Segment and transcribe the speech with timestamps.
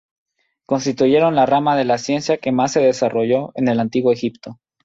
[0.65, 4.57] Constituyeron la rama de la ciencia que más se desarrolló en el Antiguo Egipto.